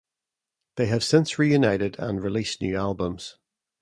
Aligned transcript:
They 0.77 0.87
have 0.87 1.03
since 1.03 1.37
reunited 1.37 1.95
and 1.99 2.23
released 2.23 2.59
new 2.59 2.75
albums. 2.75 3.37